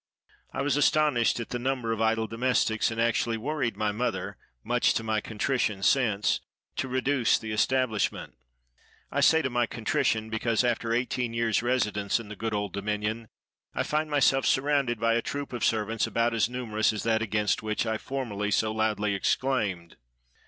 [0.51, 4.95] I was astonished at the number of idle domestics, and actually worried my mother, much
[4.95, 6.39] to my contrition since,
[6.77, 8.33] to reduce the establishment.
[9.11, 13.27] I say to my contrition, because, after eighteen years' residence in the good Old Dominion,
[13.75, 17.61] I find myself surrounded by a troop of servants about as numerous as that against
[17.61, 19.97] which I formerly so loudly exclaimed.